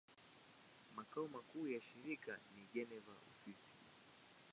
[0.95, 3.73] Makao makuu ya shirika ni Geneva, Uswisi.